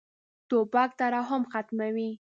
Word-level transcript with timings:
توپک 0.49 0.89
ترحم 0.99 1.43
ختموي. 1.51 2.09